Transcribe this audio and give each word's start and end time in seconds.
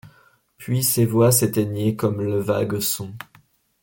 Puis 0.57 0.81
ces 0.83 1.05
voix 1.05 1.31
s’éteignaient 1.31 1.95
comme 1.95 2.23
le 2.23 2.39
vague 2.39 2.79
son 2.79 3.13